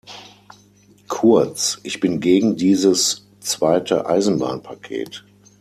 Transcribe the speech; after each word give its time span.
Kurz, 1.09 1.77
ich 1.83 1.99
bin 1.99 2.19
gegen 2.21 2.55
dieses 2.55 3.27
zweite 3.39 4.07
Eisenbahnpaket. 4.07 5.23